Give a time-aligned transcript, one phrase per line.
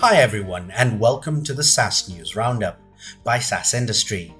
[0.00, 2.80] Hi, everyone, and welcome to the SaaS News Roundup
[3.24, 4.32] by SaaS Industry.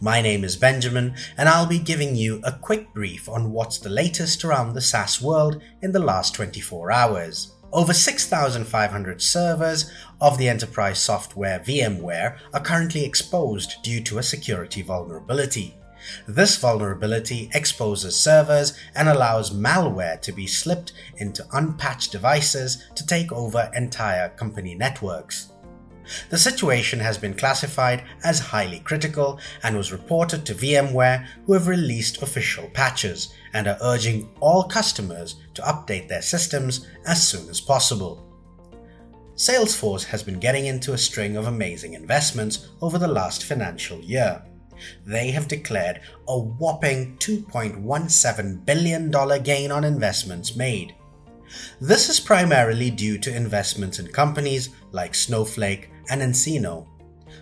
[0.00, 3.90] My name is Benjamin, and I'll be giving you a quick brief on what's the
[3.90, 7.54] latest around the SaaS world in the last 24 hours.
[7.72, 9.88] Over 6,500 servers
[10.20, 15.76] of the enterprise software VMware are currently exposed due to a security vulnerability.
[16.26, 23.32] This vulnerability exposes servers and allows malware to be slipped into unpatched devices to take
[23.32, 25.50] over entire company networks.
[26.28, 31.66] The situation has been classified as highly critical and was reported to VMware, who have
[31.66, 37.60] released official patches and are urging all customers to update their systems as soon as
[37.60, 38.30] possible.
[39.36, 44.42] Salesforce has been getting into a string of amazing investments over the last financial year.
[45.06, 50.94] They have declared a whopping $2.17 billion gain on investments made.
[51.80, 56.86] This is primarily due to investments in companies like Snowflake and nCino.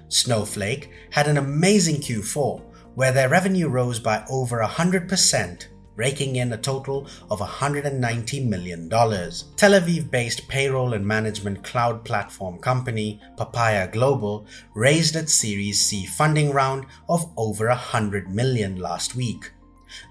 [0.09, 2.63] Snowflake had an amazing Q4
[2.95, 8.89] where their revenue rose by over 100% raking in a total of $190 million.
[8.89, 16.07] Tel Aviv based payroll and management cloud platform company Papaya Global raised its Series C
[16.07, 19.51] funding round of over 100 million last week.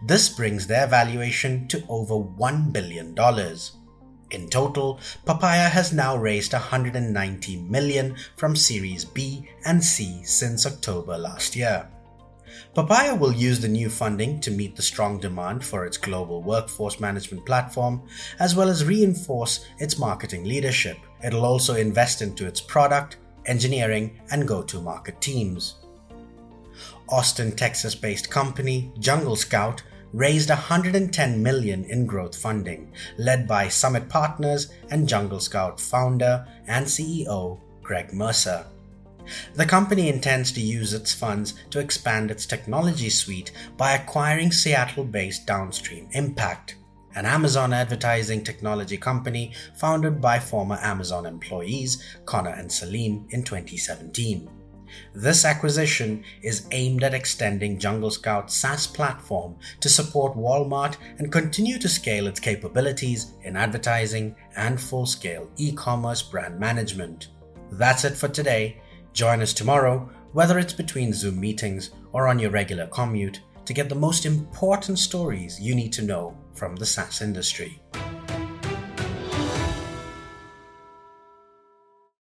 [0.05, 3.15] This brings their valuation to over $1 billion.
[4.31, 11.17] In total, Papaya has now raised 190 million from Series B and C since October
[11.17, 11.89] last year.
[12.73, 16.99] Papaya will use the new funding to meet the strong demand for its global workforce
[16.99, 18.01] management platform,
[18.39, 20.97] as well as reinforce its marketing leadership.
[21.23, 25.75] It'll also invest into its product, engineering, and go to market teams.
[27.09, 34.09] Austin, Texas based company Jungle Scout raised 110 million in growth funding, led by Summit
[34.09, 38.65] Partners and Jungle Scout founder and CEO Greg Mercer.
[39.55, 45.03] The company intends to use its funds to expand its technology suite by acquiring Seattle
[45.03, 46.75] based Downstream Impact,
[47.15, 54.49] an Amazon advertising technology company founded by former Amazon employees Connor and Celine in 2017.
[55.13, 61.79] This acquisition is aimed at extending Jungle Scout's SaaS platform to support Walmart and continue
[61.79, 67.29] to scale its capabilities in advertising and full scale e commerce brand management.
[67.71, 68.81] That's it for today.
[69.13, 73.89] Join us tomorrow, whether it's between Zoom meetings or on your regular commute, to get
[73.89, 77.81] the most important stories you need to know from the SaaS industry.